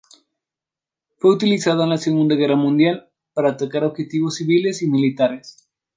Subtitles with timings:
[1.19, 5.69] Fue utilizado en la Segunda Guerra Mundial para atacar objetivos civiles y militares.